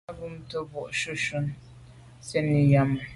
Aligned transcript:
A 0.11 0.13
bumte 0.19 0.57
boa 0.71 0.89
shunshun 0.99 1.45
sènni 2.31 2.61
yàme. 2.73 3.01